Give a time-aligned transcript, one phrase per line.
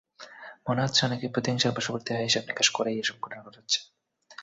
[0.67, 3.79] মনে হচ্ছে, অনেকেই প্রতিহিংসার বশবর্তী হয়ে হিসাব-নিকাশ করেই এসব ঘটনা ঘটাচ্ছে।